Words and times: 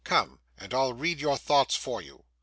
Come 0.03 0.39
and 0.57 0.73
I'll 0.73 0.93
read 0.93 1.19
your 1.19 1.37
thoughts 1.37 1.75
for 1.75 2.01
you. 2.01 2.25